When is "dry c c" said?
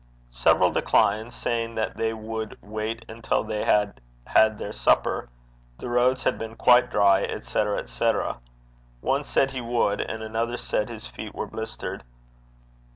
6.89-8.11